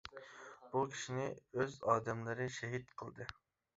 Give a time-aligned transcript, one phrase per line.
[0.71, 1.27] بۇ كىشىنى
[1.59, 3.29] ئۆز ئادەملىرى شېھىت قىلدى.